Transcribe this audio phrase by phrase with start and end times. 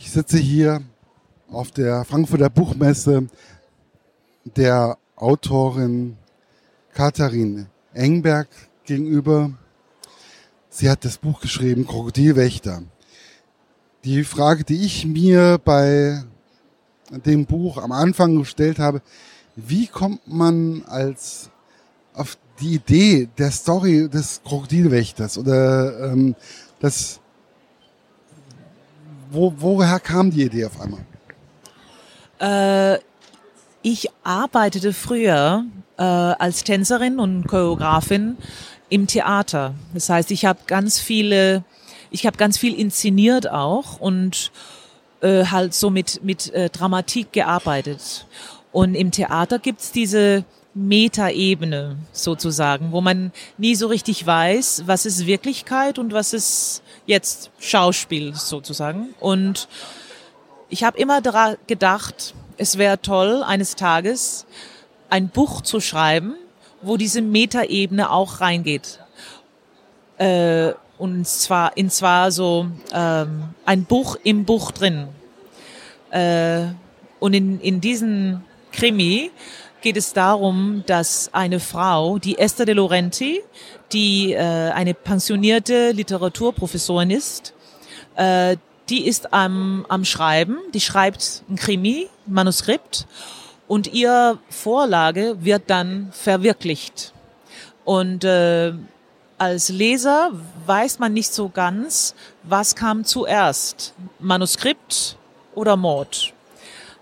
[0.00, 0.80] Ich sitze hier
[1.50, 3.26] auf der Frankfurter Buchmesse
[4.44, 6.16] der Autorin
[6.94, 8.46] Katharin Engberg
[8.84, 9.50] gegenüber.
[10.70, 12.82] Sie hat das Buch geschrieben, Krokodilwächter.
[14.04, 16.22] Die Frage, die ich mir bei
[17.26, 19.02] dem Buch am Anfang gestellt habe,
[19.56, 21.50] wie kommt man als
[22.14, 26.36] auf die Idee der Story des Krokodilwächters oder ähm,
[26.78, 27.17] das
[29.30, 31.04] wo, woher kam die Idee auf einmal?
[32.40, 33.00] Äh,
[33.82, 35.64] ich arbeitete früher
[35.96, 38.36] äh, als Tänzerin und Choreografin
[38.88, 39.74] im Theater.
[39.94, 41.64] Das heißt, ich habe ganz viele,
[42.10, 44.50] ich habe ganz viel inszeniert auch und
[45.20, 48.26] äh, halt so mit mit äh, Dramatik gearbeitet.
[48.72, 55.26] Und im Theater gibt's diese Metaebene sozusagen, wo man nie so richtig weiß, was ist
[55.26, 59.14] Wirklichkeit und was ist jetzt Schauspiel sozusagen.
[59.18, 59.66] Und
[60.68, 61.20] ich habe immer
[61.66, 64.46] gedacht, es wäre toll, eines Tages
[65.10, 66.34] ein Buch zu schreiben,
[66.82, 69.00] wo diese Metaebene auch reingeht.
[70.18, 75.08] Äh, und zwar in zwar so ähm, ein Buch im Buch drin.
[76.10, 76.66] Äh,
[77.20, 79.30] und in, in diesen Krimi
[79.80, 83.40] geht es darum, dass eine Frau, die Esther de Laurenti,
[83.92, 87.54] die äh, eine pensionierte Literaturprofessorin ist,
[88.16, 88.56] äh,
[88.88, 93.06] die ist am, am Schreiben, die schreibt ein Krimi, ein Manuskript
[93.66, 97.12] und ihr Vorlage wird dann verwirklicht.
[97.84, 98.72] Und äh,
[99.36, 100.30] als Leser
[100.66, 105.16] weiß man nicht so ganz, was kam zuerst, Manuskript
[105.54, 106.32] oder Mord.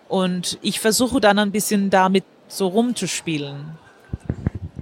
[0.09, 2.25] Und ich versuche dann ein bisschen damit
[2.57, 3.79] so rumzuspielen.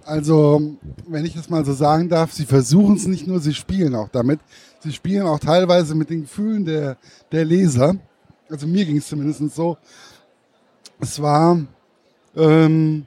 [0.04, 3.94] Also, wenn ich das mal so sagen darf, sie versuchen es nicht nur, sie spielen
[3.94, 4.40] auch damit.
[4.80, 6.98] Sie spielen auch teilweise mit den Gefühlen der,
[7.32, 7.96] der Leser.
[8.50, 9.78] Also mir ging es zumindest so.
[11.00, 11.58] Es war
[12.36, 13.06] ähm,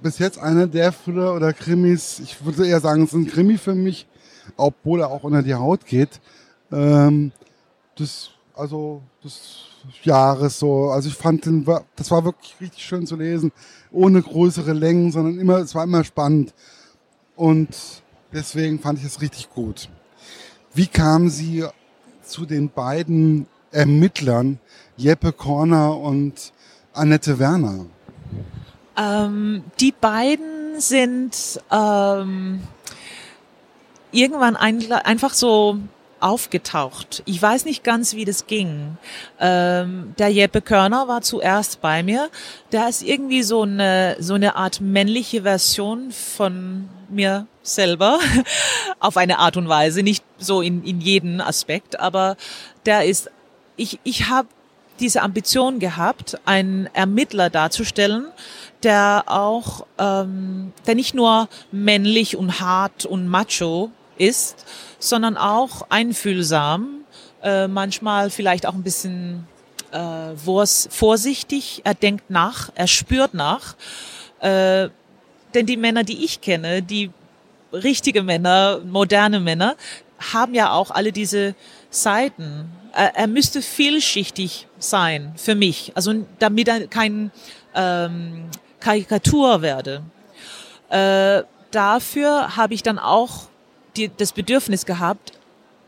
[0.00, 3.58] bis jetzt einer der Thriller oder Krimis, ich würde eher sagen, es ist ein Krimi
[3.58, 4.06] für mich,
[4.56, 6.20] obwohl er auch unter die Haut geht.
[6.70, 7.32] Ähm,
[7.96, 9.71] das, also, das
[10.02, 10.90] Jahres so.
[10.90, 11.66] Also ich fand den,
[11.96, 13.52] das war wirklich richtig schön zu lesen,
[13.90, 16.54] ohne größere Längen, sondern immer, es war immer spannend.
[17.36, 17.76] Und
[18.32, 19.88] deswegen fand ich es richtig gut.
[20.74, 21.64] Wie kamen Sie
[22.22, 24.58] zu den beiden Ermittlern,
[24.96, 26.52] Jeppe Korner und
[26.92, 27.86] Annette Werner?
[28.96, 32.60] Ähm, die beiden sind ähm,
[34.12, 35.78] irgendwann ein, einfach so
[36.22, 37.22] aufgetaucht.
[37.26, 38.96] Ich weiß nicht ganz, wie das ging.
[39.40, 42.30] Ähm, der Jeppe Körner war zuerst bei mir.
[42.70, 48.18] Der ist irgendwie so eine, so eine Art männliche Version von mir selber.
[49.00, 50.02] Auf eine Art und Weise.
[50.02, 52.36] Nicht so in, in jedem Aspekt, aber
[52.86, 53.30] der ist,
[53.76, 54.48] ich, ich habe
[55.00, 58.26] diese Ambition gehabt, einen Ermittler darzustellen,
[58.82, 63.90] der auch, ähm, der nicht nur männlich und hart und macho
[64.22, 64.64] ist,
[64.98, 67.04] sondern auch einfühlsam,
[67.42, 69.46] äh, manchmal vielleicht auch ein bisschen
[69.90, 71.82] äh, vorsichtig.
[71.84, 73.74] Er denkt nach, er spürt nach.
[74.40, 74.88] Äh,
[75.54, 77.10] denn die Männer, die ich kenne, die
[77.72, 79.76] richtige Männer, moderne Männer,
[80.32, 81.54] haben ja auch alle diese
[81.90, 82.70] Seiten.
[82.92, 87.30] Er, er müsste vielschichtig sein für mich, also damit er kein
[87.74, 88.48] ähm,
[88.80, 90.02] Karikatur werde.
[90.88, 93.48] Äh, dafür habe ich dann auch
[93.96, 95.32] die, das Bedürfnis gehabt,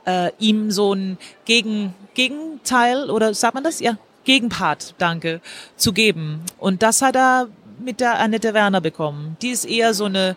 [0.07, 3.81] äh, ihm so ein Gegen, Gegenteil oder sagt man das?
[3.81, 5.41] Ja, Gegenpart, danke,
[5.77, 6.43] zu geben.
[6.59, 7.49] Und das hat er
[7.79, 9.37] mit der Annette Werner bekommen.
[9.43, 10.37] Die ist eher so eine,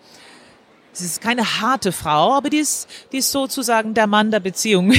[0.92, 4.94] sie ist keine harte Frau, aber die ist, die ist sozusagen der Mann der Beziehung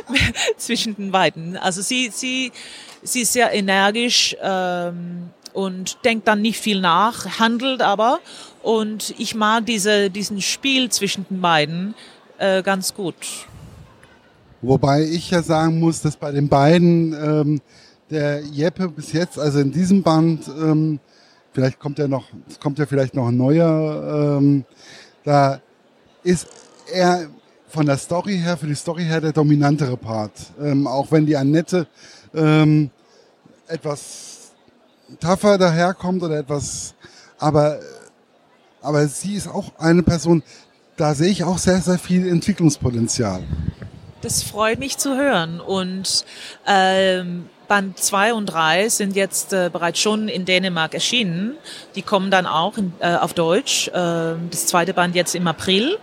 [0.56, 1.56] zwischen den beiden.
[1.56, 2.52] Also sie, sie,
[3.02, 8.20] sie ist sehr energisch ähm, und denkt dann nicht viel nach, handelt aber
[8.66, 11.94] und ich mag diese, diesen Spiel zwischen den beiden
[12.38, 13.14] äh, ganz gut.
[14.60, 17.60] Wobei ich ja sagen muss, dass bei den beiden ähm,
[18.10, 20.98] der Jeppe bis jetzt, also in diesem Band, ähm,
[21.52, 22.24] vielleicht kommt ja noch,
[22.60, 24.64] kommt ja vielleicht noch ein neuer, ähm,
[25.22, 25.60] da
[26.24, 26.48] ist
[26.92, 27.28] er
[27.68, 30.32] von der Story her, für die Story her der dominantere Part.
[30.60, 31.86] Ähm, auch wenn die Annette
[32.34, 32.90] ähm,
[33.68, 34.50] etwas
[35.20, 36.96] tougher daherkommt oder etwas,
[37.38, 37.78] aber
[38.86, 40.42] aber sie ist auch eine Person,
[40.96, 43.42] da sehe ich auch sehr, sehr viel Entwicklungspotenzial.
[44.22, 45.60] Das freut mich zu hören.
[45.60, 46.24] Und
[46.66, 51.56] ähm, Band 2 und 3 sind jetzt äh, bereits schon in Dänemark erschienen.
[51.96, 53.88] Die kommen dann auch in, äh, auf Deutsch.
[53.88, 53.92] Äh,
[54.50, 55.98] das zweite Band jetzt im April.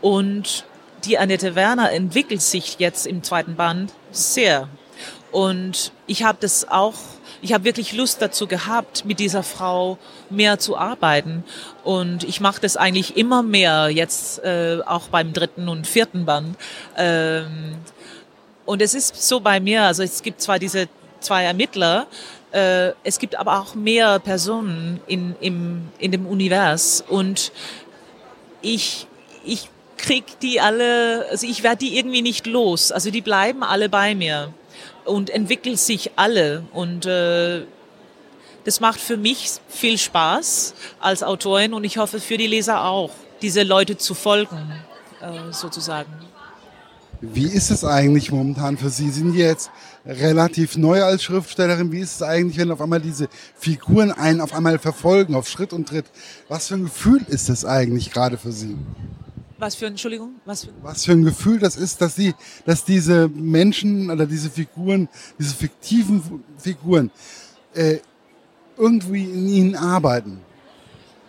[0.00, 0.64] Und
[1.04, 4.68] die Annette Werner entwickelt sich jetzt im zweiten Band sehr.
[5.32, 6.94] Und ich habe das auch,
[7.40, 9.98] ich habe wirklich Lust dazu gehabt, mit dieser Frau
[10.30, 11.44] mehr zu arbeiten.
[11.84, 16.56] Und ich mache das eigentlich immer mehr, jetzt äh, auch beim dritten und vierten Band.
[16.96, 17.76] Ähm,
[18.66, 20.88] und es ist so bei mir, also es gibt zwar diese
[21.20, 22.06] zwei Ermittler,
[22.52, 27.04] äh, es gibt aber auch mehr Personen in, im, in dem Univers.
[27.08, 27.52] Und
[28.62, 29.06] ich,
[29.44, 32.92] ich krieg die alle, also ich werde die irgendwie nicht los.
[32.92, 34.52] Also die bleiben alle bei mir
[35.08, 36.64] und entwickeln sich alle.
[36.72, 37.62] Und äh,
[38.64, 43.10] das macht für mich viel Spaß als Autorin und ich hoffe für die Leser auch,
[43.40, 44.72] diese Leute zu folgen,
[45.20, 46.12] äh, sozusagen.
[47.20, 49.10] Wie ist es eigentlich momentan für Sie?
[49.10, 49.70] Sie sind jetzt
[50.06, 51.90] relativ neu als Schriftstellerin.
[51.90, 55.72] Wie ist es eigentlich, wenn auf einmal diese Figuren einen auf einmal verfolgen, auf Schritt
[55.72, 56.06] und Tritt?
[56.48, 58.76] Was für ein Gefühl ist das eigentlich gerade für Sie?
[59.58, 60.36] Was für, Entschuldigung?
[60.44, 62.34] Was für, was für ein Gefühl das ist, dass sie,
[62.64, 65.08] dass diese Menschen oder diese Figuren,
[65.38, 67.10] diese fiktiven Figuren,
[67.74, 67.98] äh,
[68.76, 70.40] irgendwie in ihnen arbeiten.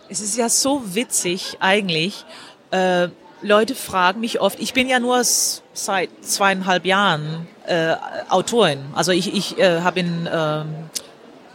[0.08, 2.24] Es ist ja so witzig eigentlich.
[2.70, 3.08] Äh,
[3.42, 7.94] Leute fragen mich oft, ich bin ja nur seit zweieinhalb Jahren äh,
[8.28, 8.78] Autorin.
[8.94, 10.64] Also ich, ich äh, habe in äh,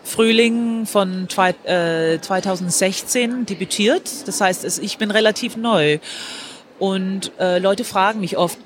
[0.04, 4.28] Frühling von zwei, äh, 2016 debütiert.
[4.28, 6.00] Das heißt, es, ich bin relativ neu.
[6.80, 8.57] Und äh, Leute fragen mich oft,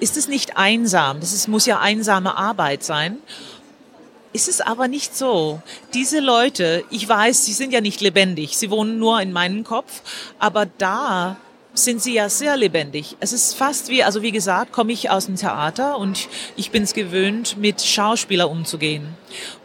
[0.00, 1.20] ist es nicht einsam?
[1.20, 3.18] Das ist, muss ja einsame Arbeit sein.
[4.32, 5.60] Ist es aber nicht so.
[5.94, 10.00] Diese Leute, ich weiß, sie sind ja nicht lebendig, sie wohnen nur in meinem Kopf,
[10.38, 11.36] aber da
[11.74, 13.16] sind sie ja sehr lebendig.
[13.20, 16.82] Es ist fast wie, also wie gesagt, komme ich aus dem Theater und ich bin
[16.82, 19.16] es gewöhnt, mit Schauspielern umzugehen.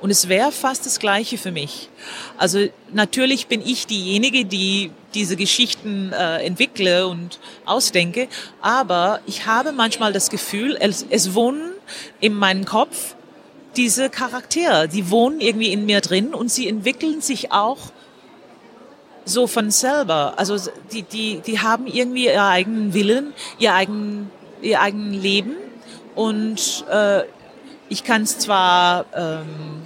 [0.01, 1.89] Und es wäre fast das Gleiche für mich.
[2.37, 8.27] Also natürlich bin ich diejenige, die diese Geschichten äh, entwickle und ausdenke,
[8.61, 11.71] aber ich habe manchmal das Gefühl, es, es wohnen
[12.19, 13.15] in meinem Kopf
[13.75, 17.91] diese Charaktere, die wohnen irgendwie in mir drin und sie entwickeln sich auch
[19.27, 20.33] so von selber.
[20.37, 20.57] Also
[20.91, 24.31] die, die, die haben irgendwie ihren eigenen Willen, ihr eigen,
[24.61, 25.55] ihr eigen Leben
[26.15, 27.23] und äh,
[27.89, 29.81] ich kann es zwar, ähm,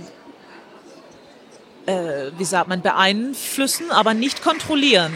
[1.86, 5.14] äh, wie sagt man, beeinflussen, aber nicht kontrollieren.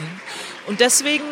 [0.68, 1.24] Und deswegen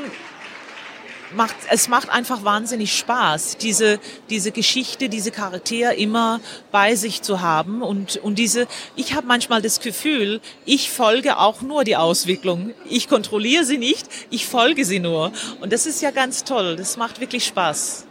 [1.35, 3.99] macht, es macht einfach wahnsinnig Spaß, diese,
[4.29, 6.39] diese Geschichte, diese Charaktere immer
[6.71, 7.81] bei sich zu haben.
[7.81, 12.73] Und, und diese, ich habe manchmal das Gefühl, ich folge auch nur die Auswicklung.
[12.89, 15.31] Ich kontrolliere sie nicht, ich folge sie nur.
[15.61, 16.75] Und das ist ja ganz toll.
[16.75, 18.05] Das macht wirklich Spaß.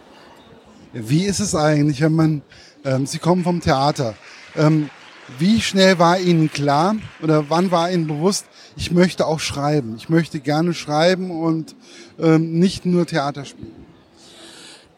[0.92, 2.42] Wie ist es eigentlich, wenn man,
[2.84, 4.14] ähm, Sie kommen vom Theater,
[4.56, 4.90] ähm,
[5.38, 8.46] wie schnell war Ihnen klar oder wann war Ihnen bewusst,
[8.76, 9.96] ich möchte auch schreiben.
[9.96, 11.74] Ich möchte gerne schreiben und
[12.18, 13.86] ähm, nicht nur Theater spielen.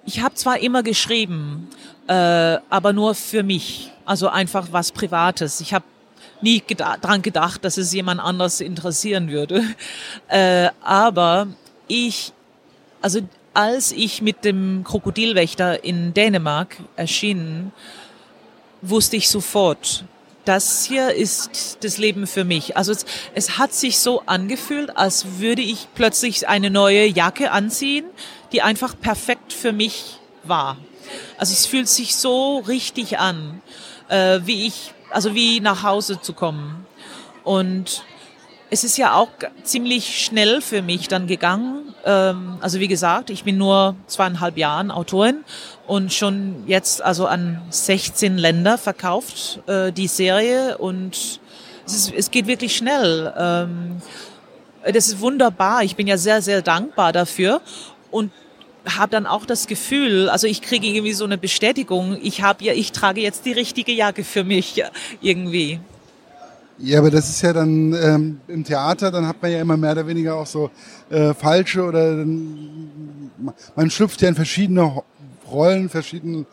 [0.07, 1.69] Ich habe zwar immer geschrieben,
[2.07, 2.13] äh,
[2.69, 3.91] aber nur für mich.
[4.05, 5.61] Also einfach was Privates.
[5.61, 5.85] Ich habe
[6.43, 9.63] nie geda dran gedacht, dass es jemand anders interessieren würde.
[10.29, 11.49] Äh, aber
[11.87, 12.33] ich,
[13.01, 13.21] also
[13.53, 17.73] als ich mit dem Krokodilwächter in Dänemark erschien,
[18.81, 20.05] wusste ich sofort,
[20.45, 22.77] das hier ist das Leben für mich.
[22.77, 28.05] Also es, es, hat sich so angefühlt, als würde ich plötzlich eine neue Jacke anziehen,
[28.53, 30.77] die einfach perfekt für mich war.
[31.39, 33.63] Also es fühlt sich so richtig an,
[34.09, 36.87] äh, wie ich, also wie nach Hause zu kommen.
[37.43, 38.05] Und
[38.71, 39.29] es ist ja auch
[39.63, 41.95] ziemlich schnell für mich dann gegangen.
[42.05, 45.45] Ähm, also wie gesagt, ich bin nur zweieinhalb Jahren Autorin
[45.87, 51.41] und schon jetzt also an 16 Länder verkauft äh, die Serie und
[51.87, 53.33] es, ist, es geht wirklich schnell.
[53.37, 54.03] Ähm,
[54.85, 55.83] das ist wunderbar.
[55.83, 57.61] Ich bin ja sehr, sehr dankbar dafür
[58.11, 58.31] und
[58.87, 62.75] habe dann auch das Gefühl, also ich kriege irgendwie so eine Bestätigung, ich habe ja,
[62.75, 64.83] ich trage jetzt die richtige Jacke für mich
[65.23, 65.81] irgendwie.
[66.79, 69.93] Ja, aber das ist ja dann ähm, im Theater, dann hat man ja immer mehr
[69.93, 70.71] oder weniger auch so
[71.09, 72.25] äh, falsche oder
[73.77, 75.03] man schlüpft ja in verschiedene
[75.55, 76.47] Rollen, verschiedene,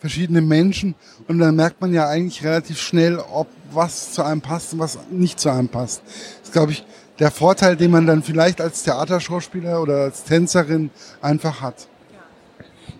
[0.00, 0.94] verschiedene Menschen
[1.26, 4.98] und dann merkt man ja eigentlich relativ schnell, ob was zu einem passt und was
[5.10, 6.02] nicht zu einem passt.
[6.04, 6.84] Das ist, glaube ich,
[7.18, 11.88] der Vorteil, den man dann vielleicht als Theaterschauspieler oder als Tänzerin einfach hat.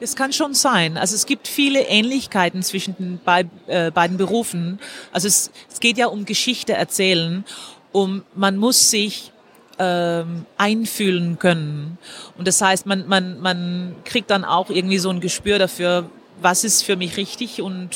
[0.00, 0.96] Es kann schon sein.
[0.96, 3.20] Also es gibt viele Ähnlichkeiten zwischen den
[3.66, 4.78] äh, beiden Berufen.
[5.12, 7.44] Also es, es geht ja um Geschichte erzählen.
[7.90, 9.32] Um, man muss sich
[9.78, 11.98] ähm, einfühlen können.
[12.36, 16.64] Und das heißt, man, man, man kriegt dann auch irgendwie so ein Gespür dafür, was
[16.64, 17.90] ist für mich richtig und,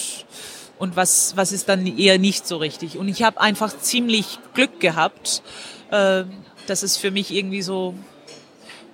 [0.79, 2.99] und was, was ist dann eher nicht so richtig.
[2.99, 5.43] Und ich habe einfach ziemlich Glück gehabt,
[5.91, 6.25] äh,
[6.67, 7.95] dass es für mich irgendwie so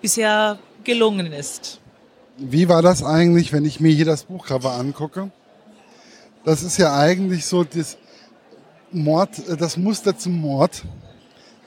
[0.00, 1.80] bisher gelungen ist.
[2.38, 5.30] wie war das eigentlich, wenn ich mir hier das Buchcover angucke?
[6.44, 7.98] Das ist ja eigentlich so das
[8.92, 10.84] Mord, äh, das Muster zum Mord.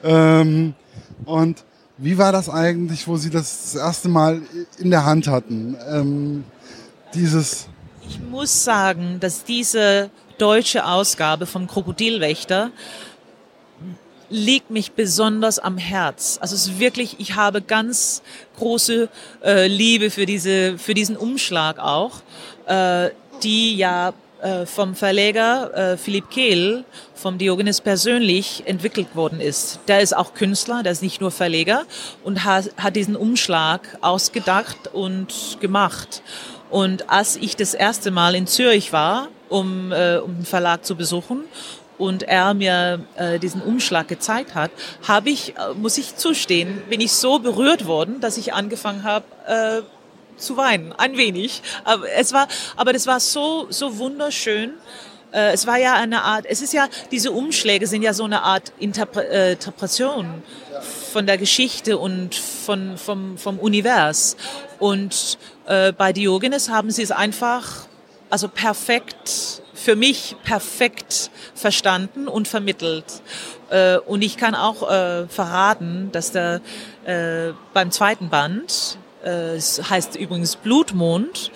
[0.02, 0.74] Ähm,
[1.24, 1.64] und
[1.98, 4.42] wie war das eigentlich, wo Sie das, das erste Mal
[4.78, 5.76] in der Hand hatten?
[5.88, 6.44] Ähm,
[7.14, 7.68] dieses.
[8.08, 12.70] Ich muss sagen, dass diese deutsche Ausgabe von Krokodilwächter
[14.28, 16.38] liegt mich besonders am Herz.
[16.40, 18.22] Also es ist wirklich, ich habe ganz
[18.56, 19.08] große
[19.44, 22.22] äh, Liebe für diese, für diesen Umschlag auch,
[22.66, 23.10] äh,
[23.42, 24.14] die ja
[24.66, 26.84] vom Verleger äh, Philipp Kehl,
[27.14, 29.78] vom Diogenes persönlich entwickelt worden ist.
[29.86, 31.84] Der ist auch Künstler, der ist nicht nur Verleger
[32.24, 36.22] und hat diesen Umschlag ausgedacht und gemacht.
[36.70, 40.96] Und als ich das erste Mal in Zürich war, um, äh, um den Verlag zu
[40.96, 41.44] besuchen
[41.98, 44.70] und er mir äh, diesen Umschlag gezeigt hat,
[45.06, 49.24] habe ich, äh, muss ich zustehen, bin ich so berührt worden, dass ich angefangen habe,
[49.46, 49.82] äh,
[50.42, 51.62] zu weinen, ein wenig.
[51.84, 54.74] Aber es war, aber das war so, so wunderschön.
[55.32, 58.42] Äh, es war ja eine Art, es ist ja, diese Umschläge sind ja so eine
[58.42, 60.42] Art äh, Interpretation
[61.12, 64.36] von der Geschichte und von, vom, vom Univers.
[64.78, 67.86] Und äh, bei Diogenes haben sie es einfach,
[68.30, 73.04] also perfekt, für mich perfekt verstanden und vermittelt.
[74.06, 74.80] Und ich kann auch
[75.28, 76.60] verraten, dass der
[77.72, 81.50] beim zweiten Band es heißt übrigens Blutmond,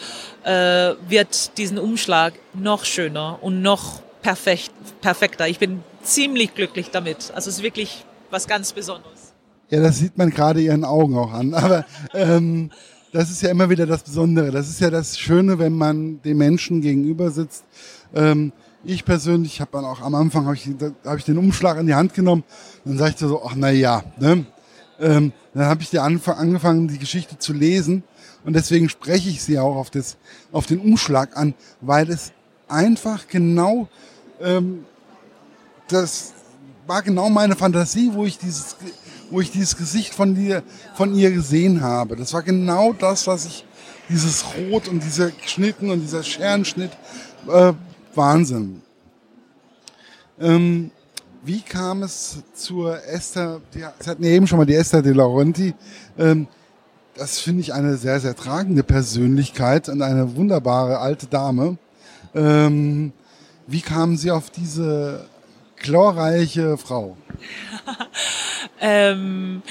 [0.45, 5.49] äh, wird diesen Umschlag noch schöner und noch perfekt, perfekter.
[5.49, 7.33] Ich bin ziemlich glücklich damit.
[7.35, 9.33] Also es ist wirklich was ganz Besonderes.
[9.71, 11.55] Ja, das sieht man gerade Ihren Augen auch an.
[11.55, 12.71] Aber ähm,
[13.13, 14.51] das ist ja immer wieder das Besondere.
[14.51, 17.65] Das ist ja das Schöne, wenn man dem Menschen gegenüber sitzt.
[18.15, 18.53] Ähm,
[18.85, 20.69] ich persönlich habe dann auch am Anfang habe ich,
[21.05, 22.45] hab ich den Umschlag in die Hand genommen
[22.87, 24.47] dann sagte ich so, ach na ja, ne?
[24.99, 28.03] Ähm, dann habe ich dir angefangen, die Geschichte zu lesen
[28.45, 30.17] und deswegen spreche ich sie auch auf, das,
[30.53, 32.33] auf den Umschlag an, weil es
[32.69, 33.89] einfach genau,
[34.41, 34.85] ähm,
[35.89, 36.33] das
[36.87, 38.77] war genau meine Fantasie, wo ich dieses,
[39.31, 40.63] wo ich dieses Gesicht von dir,
[40.95, 42.17] von ihr gesehen habe.
[42.17, 43.65] Das war genau das, was ich,
[44.09, 46.93] dieses Rot und dieser Schnitten und dieser Scherenschnitt,
[47.49, 47.73] äh,
[48.15, 48.83] Wahnsinn.
[50.39, 50.91] Ähm,
[51.47, 55.13] wie kam es zur Esther, die, Sie hatten ja eben schon mal die Esther de
[55.13, 55.75] Laurenti,
[56.19, 56.49] ähm,
[57.15, 61.79] das finde ich eine sehr, sehr tragende Persönlichkeit und eine wunderbare alte Dame.
[62.35, 63.13] Ähm,
[63.67, 65.29] wie kamen Sie auf diese
[65.77, 67.17] glorreiche Frau?
[68.81, 69.63] ähm,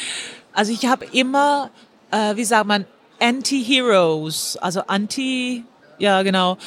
[0.53, 1.70] also ich habe immer,
[2.10, 2.86] äh, wie sagt man,
[3.20, 5.65] Anti-Heroes, also Anti,
[6.00, 6.58] ja genau,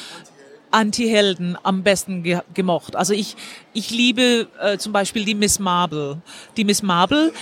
[0.71, 2.95] Anti-Helden am besten ge gemocht.
[2.95, 3.35] Also ich,
[3.73, 6.21] ich liebe äh, zum Beispiel die Miss Marble.
[6.57, 7.33] Die Miss Marble,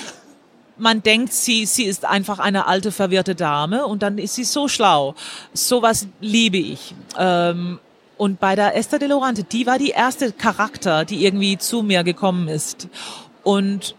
[0.77, 4.67] man denkt, sie, sie ist einfach eine alte, verwirrte Dame und dann ist sie so
[4.67, 5.15] schlau.
[5.53, 6.96] Sowas liebe ich.
[7.17, 7.79] Ähm,
[8.17, 12.03] und bei der Esther de Lorante, die war die erste Charakter, die irgendwie zu mir
[12.03, 12.88] gekommen ist.
[13.43, 13.96] Und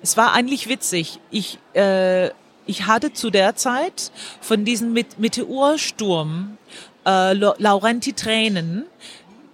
[0.00, 1.20] es war eigentlich witzig.
[1.30, 2.28] Ich, äh,
[2.66, 6.56] ich hatte zu der Zeit von diesem Meteorsturm
[7.06, 8.84] äh, Laurenti Tränen,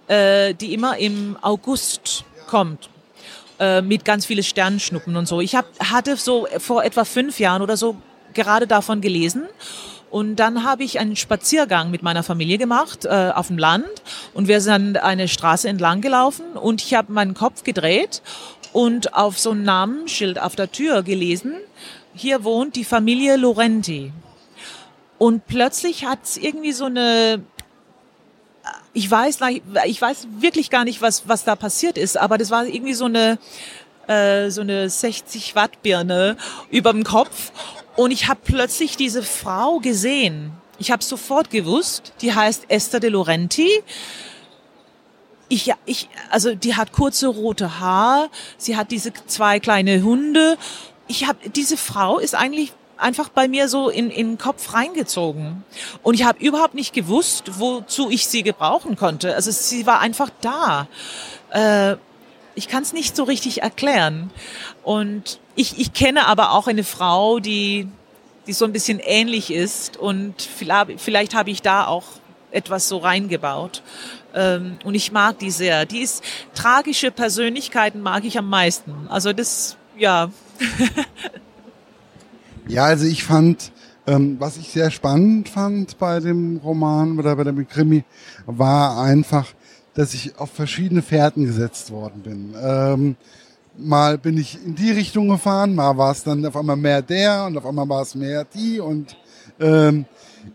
[0.07, 2.89] äh, die immer im August kommt
[3.59, 5.41] äh, mit ganz viele Sternschnuppen und so.
[5.41, 7.95] Ich hab, hatte so vor etwa fünf Jahren oder so
[8.33, 9.43] gerade davon gelesen.
[10.09, 13.89] Und dann habe ich einen Spaziergang mit meiner Familie gemacht äh, auf dem Land
[14.33, 18.23] und wir sind eine Straße entlang gelaufen und ich habe meinen Kopf gedreht
[18.73, 21.53] und auf so ein Namensschild auf der Tür gelesen,
[22.15, 24.11] hier wohnt die Familie Lorenti.
[25.19, 27.43] Und plötzlich hat es irgendwie so eine,
[28.93, 29.39] ich weiß,
[29.85, 33.05] ich weiß wirklich gar nicht, was, was da passiert ist, aber das war irgendwie so
[33.05, 33.37] eine,
[34.07, 36.37] äh, so eine 60 Watt Birne
[36.71, 37.51] über dem Kopf.
[37.97, 40.53] Und ich habe plötzlich diese Frau gesehen.
[40.77, 43.69] Ich habe sofort gewusst, die heißt Esther de Laurenti.
[45.49, 50.57] Ich, ich, also die hat kurze rote Haar, sie hat diese zwei kleine Hunde.
[51.07, 55.63] Ich habe diese Frau ist eigentlich einfach bei mir so in, in den Kopf reingezogen.
[56.03, 59.35] Und ich habe überhaupt nicht gewusst, wozu ich sie gebrauchen konnte.
[59.35, 60.87] Also sie war einfach da.
[61.51, 61.95] Äh,
[62.55, 64.31] ich kann es nicht so richtig erklären.
[64.83, 67.87] Und ich, ich kenne aber auch eine Frau, die,
[68.47, 69.97] die so ein bisschen ähnlich ist.
[69.97, 72.05] Und vielleicht, vielleicht habe ich da auch
[72.51, 73.81] etwas so reingebaut.
[74.33, 75.85] Ähm, und ich mag die sehr.
[75.85, 79.07] Die ist tragische Persönlichkeiten mag ich am meisten.
[79.09, 80.31] Also das, ja.
[82.69, 83.71] Ja, also ich fand,
[84.05, 88.03] ähm, was ich sehr spannend fand bei dem Roman oder bei dem Krimi,
[88.45, 89.47] war einfach,
[89.95, 92.53] dass ich auf verschiedene Fährten gesetzt worden bin.
[92.61, 93.15] Ähm,
[93.75, 97.45] mal bin ich in die Richtung gefahren, mal war es dann auf einmal mehr der
[97.47, 99.17] und auf einmal war es mehr die und
[99.59, 100.05] ähm,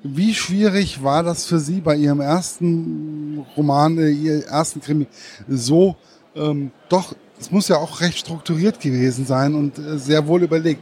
[0.05, 5.09] Wie schwierig war das für Sie bei Ihrem ersten Roman, äh, Ihrem ersten Krimi,
[5.49, 5.97] so
[6.37, 10.81] ähm, doch, es muss ja auch recht strukturiert gewesen sein und äh, sehr wohl überlegt.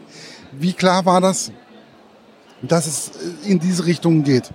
[0.52, 1.50] Wie klar war das,
[2.60, 4.50] dass es äh, in diese Richtung geht?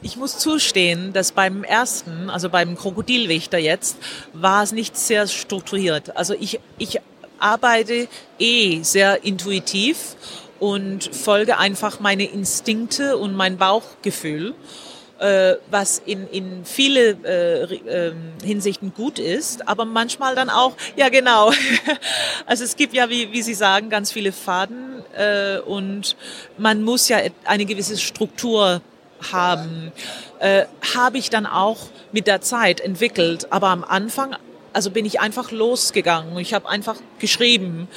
[0.00, 3.98] Ich muss zustehen, dass beim ersten, also beim Krokodilwächter jetzt,
[4.32, 6.16] war es nicht sehr strukturiert.
[6.16, 7.00] Also ich, ich
[7.38, 10.16] arbeite eh sehr intuitiv
[10.60, 14.54] und folge einfach meine Instinkte und mein Bauchgefühl,
[15.70, 18.12] was in, in viele äh, äh,
[18.44, 21.50] Hinsichten gut ist, aber manchmal dann auch, ja genau,
[22.46, 26.16] also es gibt ja, wie, wie Sie sagen, ganz viele Faden äh, und
[26.56, 28.80] man muss ja eine gewisse Struktur
[29.32, 29.92] haben,
[30.38, 33.52] äh, habe ich dann auch mit der Zeit entwickelt.
[33.52, 34.36] Aber am Anfang,
[34.78, 36.38] also bin ich einfach losgegangen.
[36.38, 37.88] Ich habe einfach geschrieben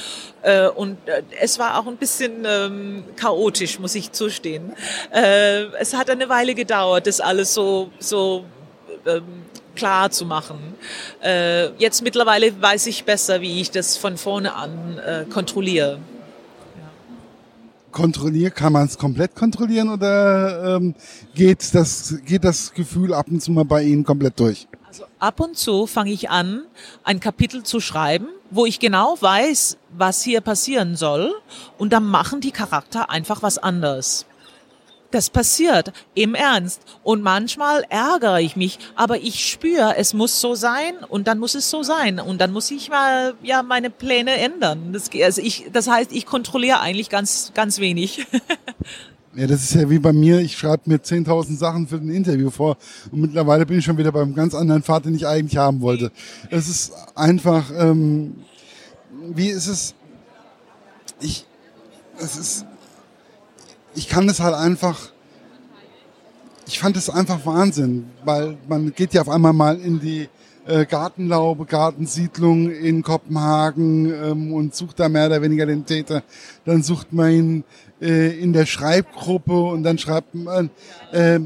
[0.42, 4.74] äh, und äh, es war auch ein bisschen ähm, chaotisch, muss ich zustehen.
[5.14, 8.46] Äh, es hat eine Weile gedauert, das alles so so
[9.06, 9.22] ähm,
[9.76, 10.58] klar zu machen.
[11.24, 16.00] Äh, jetzt mittlerweile weiß ich besser, wie ich das von vorne an äh, kontrolliere
[17.92, 18.54] kontrollieren?
[18.54, 20.96] Kann man es komplett kontrollieren oder ähm,
[21.36, 24.68] geht, das, geht das Gefühl ab und zu mal bei Ihnen komplett durch?
[24.88, 26.64] Also ab und zu fange ich an,
[27.04, 31.34] ein Kapitel zu schreiben, wo ich genau weiß, was hier passieren soll
[31.78, 34.26] und dann machen die Charakter einfach was anderes.
[35.12, 36.82] Das passiert im Ernst.
[37.03, 41.56] Und manchmal ärgere ich mich, aber ich spüre, es muss so sein und dann muss
[41.56, 42.20] es so sein.
[42.20, 44.94] Und dann muss ich mal ja meine Pläne ändern.
[44.94, 48.25] Das, also ich, das heißt, ich kontrolliere eigentlich ganz, ganz wenig.
[49.34, 50.39] Ja, das ist ja wie bei mir.
[50.39, 52.75] Ich schreibe mir 10.000 Sachen für ein Interview vor
[53.12, 56.12] und mittlerweile bin ich schon wieder beim ganz anderen Pfad, den ich eigentlich haben wollte.
[56.50, 58.36] Es ist einfach, ähm,
[59.34, 59.96] wie ist es?
[61.22, 61.46] Ich,
[62.20, 62.65] es ist
[63.96, 65.10] ich kann es halt einfach,
[66.68, 70.30] ich fand es einfach Wahnsinn, weil man geht ja auf einmal mal in die
[70.66, 76.24] äh, Gartenlaube, Gartensiedlung in Kopenhagen ähm, und sucht da mehr oder weniger den Täter.
[76.66, 77.64] Dann sucht man ihn
[78.01, 80.70] äh, in der Schreibgruppe und dann schreibt man,
[81.12, 81.40] äh,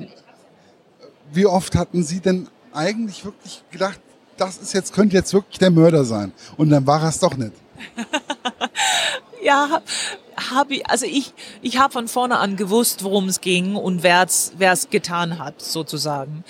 [1.32, 4.00] wie oft hatten Sie denn eigentlich wirklich gedacht,
[4.38, 6.34] das ist jetzt, könnte jetzt wirklich der Mörder sein.
[6.58, 7.54] Und dann war es doch nicht.
[9.44, 9.82] ja,
[10.52, 14.24] habe ich, also ich, ich habe von vorne an gewusst, worum es ging und wer
[14.24, 16.44] es getan hat, sozusagen.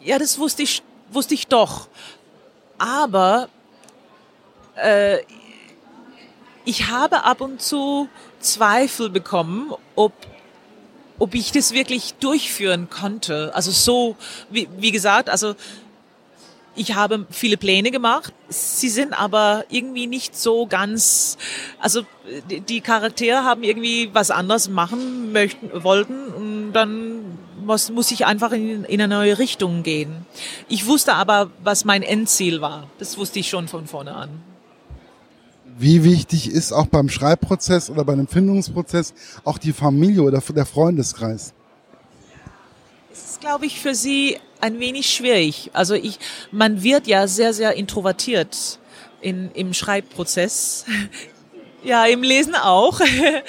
[0.00, 1.88] Ja, das wusste ich, wusste ich doch.
[2.78, 3.48] Aber
[4.76, 5.18] äh,
[6.64, 8.08] ich habe ab und zu
[8.40, 10.12] Zweifel bekommen, ob
[11.18, 13.50] ob ich das wirklich durchführen konnte.
[13.54, 14.16] Also so,
[14.50, 15.54] wie, wie gesagt, also
[16.76, 18.32] ich habe viele Pläne gemacht.
[18.48, 21.36] Sie sind aber irgendwie nicht so ganz,
[21.80, 22.02] also
[22.68, 28.52] die Charaktere haben irgendwie was anderes machen möchten, wollten und dann muss, muss ich einfach
[28.52, 30.26] in, in eine neue Richtung gehen.
[30.68, 32.88] Ich wusste aber, was mein Endziel war.
[32.98, 34.30] Das wusste ich schon von vorne an.
[35.78, 39.12] Wie wichtig ist auch beim Schreibprozess oder bei einem Findungsprozess
[39.44, 41.52] auch die Familie oder der Freundeskreis?
[43.12, 45.70] Es ist, glaube ich, für Sie ein wenig schwierig.
[45.72, 46.18] Also ich,
[46.50, 48.78] man wird ja sehr, sehr introvertiert
[49.20, 50.86] in, im Schreibprozess.
[51.84, 53.00] ja, im Lesen auch.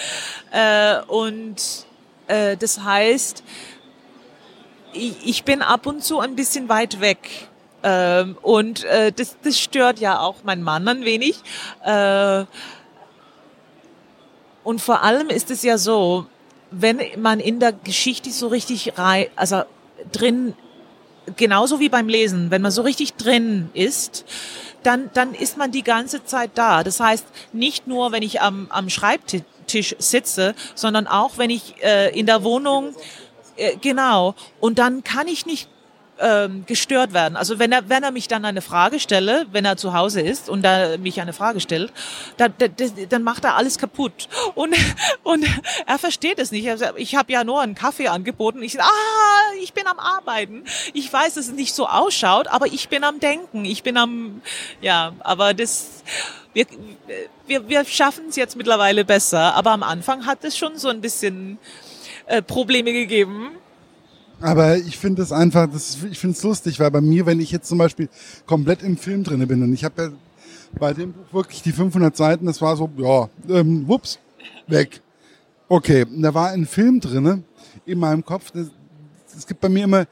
[0.51, 1.61] äh, und
[2.27, 3.43] äh, das heißt,
[4.93, 7.47] ich, ich bin ab und zu ein bisschen weit weg.
[7.83, 11.37] Ähm, und äh, das, das stört ja auch meinen Mann ein wenig.
[11.83, 12.45] Äh,
[14.63, 16.25] und vor allem ist es ja so,
[16.71, 19.63] wenn man in der Geschichte so richtig rein, also
[20.11, 20.53] drin
[21.35, 24.25] genauso wie beim Lesen, wenn man so richtig drin ist,
[24.83, 26.83] dann, dann ist man die ganze Zeit da.
[26.83, 32.17] Das heißt, nicht nur, wenn ich am, am Schreibtisch sitze, sondern auch, wenn ich äh,
[32.17, 32.95] in der Wohnung,
[33.57, 35.69] äh, genau, und dann kann ich nicht
[36.19, 37.35] ähm, gestört werden.
[37.35, 40.49] Also wenn er, wenn er mich dann eine Frage stelle, wenn er zu Hause ist
[40.49, 41.91] und da mich eine Frage stellt,
[42.37, 42.71] dann, dann,
[43.09, 44.27] dann macht er alles kaputt.
[44.55, 44.75] Und,
[45.23, 45.45] und
[45.85, 46.67] er versteht es nicht.
[46.95, 48.61] Ich habe ja nur einen Kaffee angeboten.
[48.63, 48.85] Ich ah,
[49.61, 50.63] ich bin am Arbeiten.
[50.93, 53.65] Ich weiß, dass es nicht so ausschaut, aber ich bin am Denken.
[53.65, 54.41] Ich bin am,
[54.81, 56.03] ja, aber das,
[56.53, 56.65] wir,
[57.45, 59.55] wir, wir schaffen es jetzt mittlerweile besser.
[59.55, 61.59] Aber am Anfang hat es schon so ein bisschen
[62.25, 63.57] äh, Probleme gegeben
[64.41, 67.51] aber ich finde es einfach, das, ich finde es lustig, weil bei mir, wenn ich
[67.51, 68.09] jetzt zum Beispiel
[68.45, 70.09] komplett im Film drinne bin und ich habe ja
[70.77, 74.19] bei dem Buch wirklich die 500 Seiten, das war so, ja, ähm, wups,
[74.67, 75.01] weg.
[75.67, 77.43] Okay, da war ein Film drinne
[77.85, 78.51] in meinem Kopf.
[79.35, 80.05] Es gibt bei mir immer,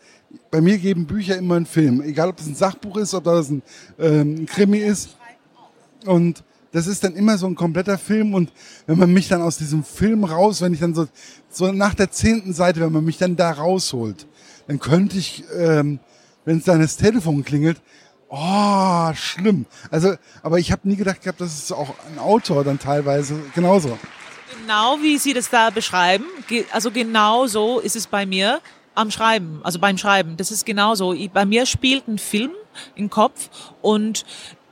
[0.51, 3.49] bei mir geben Bücher immer einen Film, egal ob es ein Sachbuch ist, ob das
[3.49, 3.61] ein
[3.99, 5.15] ähm, Krimi ist.
[6.05, 6.43] Und
[6.75, 8.51] das ist dann immer so ein kompletter Film und
[8.85, 11.07] wenn man mich dann aus diesem Film raus, wenn ich dann so,
[11.49, 14.27] so nach der zehnten Seite, wenn man mich dann da rausholt,
[14.67, 15.99] dann könnte ich, ähm,
[16.43, 17.81] wenn es dann das Telefon klingelt,
[18.27, 19.67] oh, schlimm.
[19.89, 23.97] Also, aber ich habe nie gedacht gehabt, dass es auch ein Autor dann teilweise genauso.
[24.59, 26.25] Genau wie Sie das da beschreiben,
[26.73, 28.59] also genau so ist es bei mir
[28.95, 30.35] am Schreiben, also beim Schreiben.
[30.35, 31.15] Das ist genauso.
[31.31, 32.51] Bei mir spielt ein Film
[32.95, 33.49] im Kopf
[33.81, 34.25] und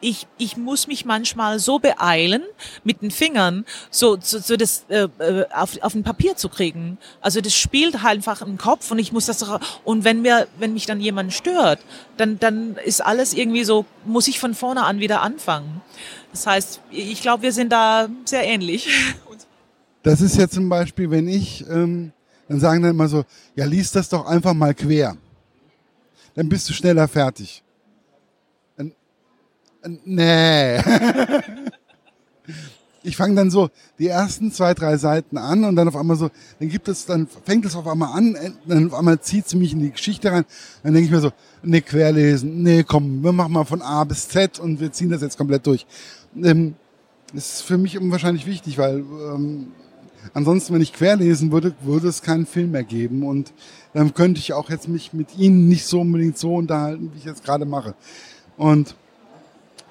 [0.04, 2.44] ich, ich muss mich manchmal so beeilen,
[2.84, 6.98] mit den Fingern so, so, so das äh, äh auf, auf ein Papier zu kriegen.
[7.22, 9.44] Also das spielt halt einfach im Kopf und ich muss das
[9.84, 11.80] und wenn mir wenn mich dann jemand stört,
[12.18, 15.82] dann dann ist alles irgendwie so muss ich von vorne an wieder anfangen.
[16.32, 18.88] Das heißt, ich glaube, wir sind da sehr ähnlich.
[20.04, 22.12] Das ist ja zum Beispiel, wenn ich ähm,
[22.48, 23.24] dann sagen dann immer so,
[23.56, 25.18] ja, lies das doch einfach mal quer.
[26.36, 27.64] Dann bist du schneller fertig.
[30.06, 30.78] Nee.
[33.04, 33.70] ich fange dann so
[34.00, 37.28] die ersten zwei, drei Seiten an und dann auf einmal so, dann gibt es, dann
[37.28, 40.46] fängt es auf einmal an, dann auf einmal zieht es mich in die Geschichte rein.
[40.84, 44.30] Dann denke ich mir so, nee, querlesen, nee, komm, wir machen mal von A bis
[44.30, 45.86] Z und wir ziehen das jetzt komplett durch.
[46.42, 46.76] Ähm,
[47.34, 49.72] das ist für mich unwahrscheinlich wichtig, weil ähm,
[50.34, 53.54] ansonsten, wenn ich querlesen würde, würde es keinen Film mehr geben und
[53.94, 57.26] dann könnte ich auch jetzt mich mit Ihnen nicht so unbedingt so unterhalten, wie ich
[57.26, 57.96] jetzt gerade mache.
[58.56, 58.96] Und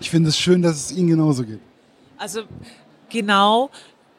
[0.03, 1.61] ich finde es schön, dass es Ihnen genauso geht.
[2.19, 2.41] Also
[3.09, 3.71] genau,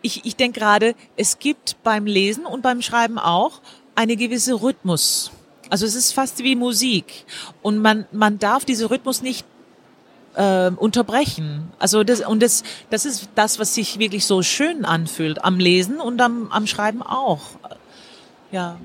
[0.01, 3.59] ich, ich denke gerade, es gibt beim Lesen und beim Schreiben auch
[3.93, 5.31] eine gewisse Rhythmus.
[5.69, 7.25] Also es ist fast wie Musik
[7.61, 9.45] und man, man darf diesen Rhythmus nicht
[10.35, 11.67] äh, unterbrechen.
[11.79, 15.99] Also das und das das ist das, was sich wirklich so schön anfühlt am Lesen
[15.99, 17.41] und am, am Schreiben auch.
[18.53, 18.77] Ja.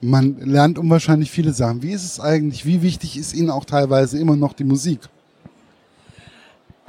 [0.00, 1.82] Man lernt unwahrscheinlich viele Sachen.
[1.82, 2.64] Wie ist es eigentlich?
[2.64, 5.00] Wie wichtig ist Ihnen auch teilweise immer noch die Musik?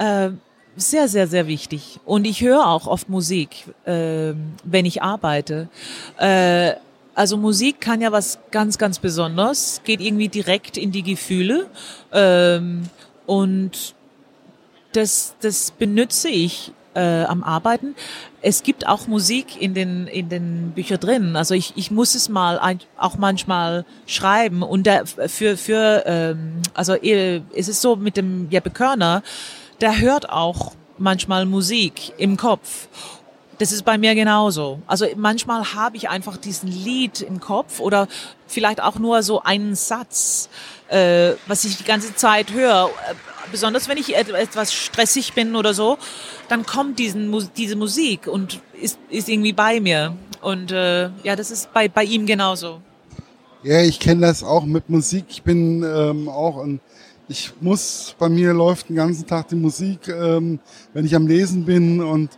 [0.00, 0.30] Äh,
[0.76, 2.00] sehr, sehr, sehr wichtig.
[2.06, 4.32] Und ich höre auch oft Musik, äh,
[4.64, 5.68] wenn ich arbeite.
[6.16, 6.72] Äh,
[7.14, 11.66] also Musik kann ja was ganz, ganz Besonderes, geht irgendwie direkt in die Gefühle.
[12.12, 12.84] Ähm,
[13.26, 13.94] und
[14.92, 17.94] das, das benütze ich äh, am Arbeiten.
[18.40, 21.36] Es gibt auch Musik in den in den Büchern drin.
[21.36, 26.62] Also ich, ich muss es mal ein, auch manchmal schreiben und der, für für ähm,
[26.74, 29.22] also äh, es ist so mit dem Jeppe Körner
[29.80, 32.88] der hört auch manchmal Musik im Kopf.
[33.58, 34.80] Das ist bei mir genauso.
[34.86, 38.08] Also manchmal habe ich einfach diesen Lied im Kopf oder
[38.46, 40.48] vielleicht auch nur so einen Satz,
[40.88, 42.88] äh, was ich die ganze Zeit höre.
[43.50, 45.98] Besonders wenn ich etwas stressig bin oder so,
[46.48, 50.16] dann kommt diesen, diese Musik und ist, ist irgendwie bei mir.
[50.40, 52.80] Und äh, ja, das ist bei, bei ihm genauso.
[53.62, 55.26] Ja, ich kenne das auch mit Musik.
[55.28, 56.80] Ich bin ähm, auch ein
[57.30, 60.58] ich muss, bei mir läuft den ganzen Tag die Musik, ähm,
[60.92, 62.30] wenn ich am Lesen bin und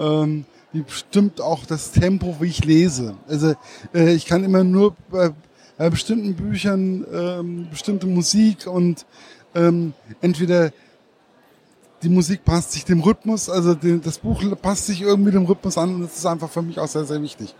[0.00, 3.14] ähm, die bestimmt auch das Tempo, wie ich lese.
[3.28, 3.54] Also
[3.94, 5.30] äh, ich kann immer nur bei,
[5.78, 9.06] bei bestimmten Büchern ähm, bestimmte Musik und
[9.54, 10.72] ähm, entweder
[12.02, 15.78] die Musik passt sich dem Rhythmus, also die, das Buch passt sich irgendwie dem Rhythmus
[15.78, 17.54] an und das ist einfach für mich auch sehr, sehr wichtig.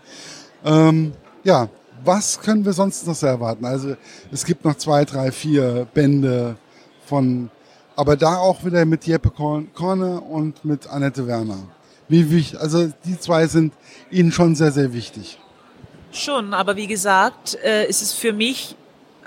[0.65, 1.13] Ähm,
[1.45, 1.69] ja,
[2.03, 3.63] was können wir sonst noch erwarten?
[3.63, 3.95] Also
[4.33, 6.57] es gibt noch zwei, drei, vier Bände
[7.05, 7.49] von,
[7.95, 11.59] aber da auch wieder mit Jeppe Korne und mit Annette Werner.
[12.07, 13.73] Wie wichtig, also die zwei sind
[14.11, 15.39] Ihnen schon sehr, sehr wichtig.
[16.11, 18.75] Schon, aber wie gesagt, äh, ist es für mich,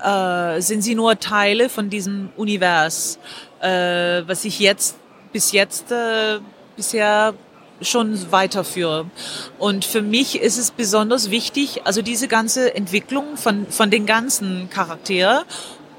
[0.03, 3.19] äh, sind sie nur Teile von diesem Univers,
[3.61, 4.97] äh, was ich jetzt
[5.33, 6.39] bis jetzt äh,
[6.77, 7.35] bisher
[7.81, 9.11] schon weiterführe.
[9.59, 14.71] Und für mich ist es besonders wichtig, also diese ganze Entwicklung von, von den ganzen
[14.71, 15.45] Charakteren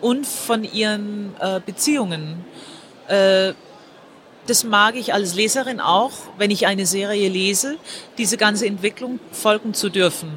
[0.01, 2.45] und von ihren äh, Beziehungen.
[3.07, 3.53] Äh,
[4.47, 7.75] das mag ich als Leserin auch, wenn ich eine Serie lese,
[8.17, 10.29] diese ganze Entwicklung folgen zu dürfen.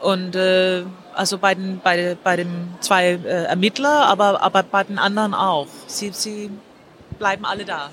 [0.00, 0.82] Und äh,
[1.14, 5.68] also bei den, bei, bei den zwei äh, Ermittler, aber, aber bei den anderen auch.
[5.86, 6.50] Sie, sie
[7.18, 7.90] bleiben alle da.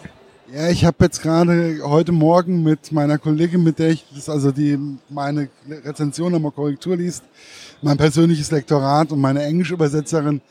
[0.54, 4.52] Ja, ich habe jetzt gerade heute Morgen mit meiner Kollegin, mit der ich das, also
[4.52, 5.48] die meine
[5.86, 7.24] Rezension nochmal Korrektur liest,
[7.82, 10.42] mein persönliches Lektorat und meine Englischübersetzerin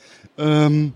[0.41, 0.93] ähm,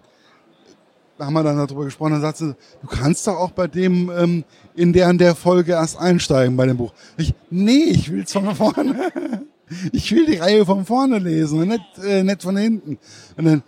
[1.19, 4.11] da haben wir dann darüber gesprochen, dann sagt sie, du kannst doch auch bei dem
[4.11, 6.93] ähm, in der an der Folge erst einsteigen bei dem Buch.
[7.17, 9.13] Ich, nee, ich will's von vorne.
[9.93, 12.99] ich will die Reihe von vorne lesen und nicht, äh, nicht von hinten.
[13.37, 13.63] Und dann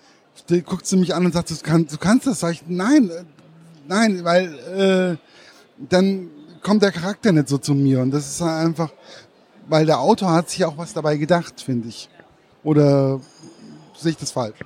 [0.49, 2.41] die, guckt sie mich an und sagt, du, kannst, du kannst das.
[2.41, 3.25] Sag ich, nein, äh,
[3.87, 6.29] nein, weil äh, dann
[6.62, 8.01] kommt der Charakter nicht so zu mir.
[8.01, 8.91] Und das ist einfach,
[9.69, 12.09] weil der Autor hat sich auch was dabei gedacht, finde ich.
[12.65, 13.21] Oder
[13.97, 14.59] sehe ich das falsch?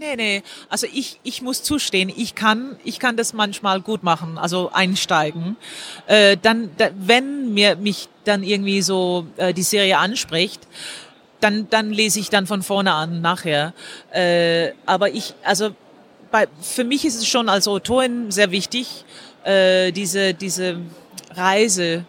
[0.00, 0.42] Nee, nee.
[0.68, 5.56] Also ich, ich muss zustehen, ich kann, ich kann das manchmal gut machen, also einsteigen.
[6.06, 10.68] Äh, dann, da, wenn mir mich dann irgendwie so äh, die Serie anspricht,
[11.40, 13.74] dann, dann lese ich dann von vorne an nachher.
[14.12, 15.70] Äh, aber ich, also
[16.30, 19.04] bei, für mich ist es schon als Autorin sehr wichtig,
[19.42, 20.78] äh, diese, diese
[21.34, 22.04] Reise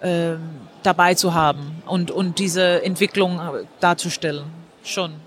[0.00, 0.36] äh,
[0.82, 4.46] dabei zu haben und, und diese Entwicklung äh, darzustellen.
[4.82, 5.25] Schon.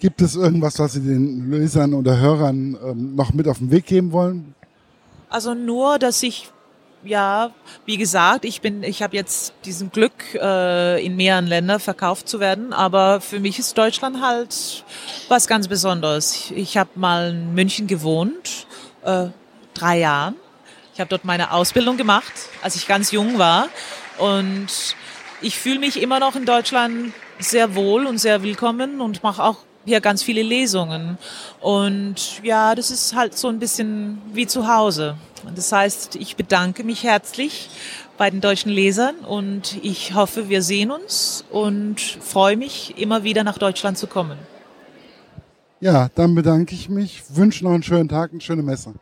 [0.00, 3.84] Gibt es irgendwas, was Sie den Lesern oder Hörern ähm, noch mit auf den Weg
[3.84, 4.54] geben wollen?
[5.28, 6.50] Also nur, dass ich
[7.02, 7.50] ja,
[7.86, 12.40] wie gesagt, ich bin, ich habe jetzt diesen Glück, äh, in mehreren Ländern verkauft zu
[12.40, 14.84] werden, aber für mich ist Deutschland halt
[15.28, 16.50] was ganz Besonderes.
[16.54, 18.66] Ich habe mal in München gewohnt,
[19.04, 19.26] äh,
[19.74, 20.34] drei Jahren.
[20.94, 22.32] Ich habe dort meine Ausbildung gemacht,
[22.62, 23.68] als ich ganz jung war
[24.18, 24.94] und
[25.40, 29.58] ich fühle mich immer noch in Deutschland sehr wohl und sehr willkommen und mache auch
[29.84, 31.18] hier ganz viele Lesungen.
[31.60, 35.16] Und ja, das ist halt so ein bisschen wie zu Hause.
[35.54, 37.70] Das heißt, ich bedanke mich herzlich
[38.18, 43.44] bei den deutschen Lesern und ich hoffe, wir sehen uns und freue mich, immer wieder
[43.44, 44.38] nach Deutschland zu kommen.
[45.80, 48.92] Ja, dann bedanke ich mich, wünsche noch einen schönen Tag, eine schöne Messe.